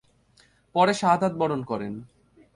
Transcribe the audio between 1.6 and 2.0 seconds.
করেন।